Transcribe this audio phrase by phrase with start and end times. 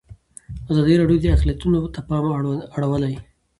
[0.71, 2.25] ازادي راډیو د اقلیتونه ته پام
[2.77, 3.13] اړولی.